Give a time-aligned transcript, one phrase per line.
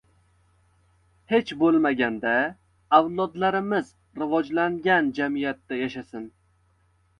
[1.33, 2.31] Hech boʻlmaganda
[3.01, 3.93] avlodlarimiz
[4.23, 6.29] rivojlangan jamiyatda yashasin.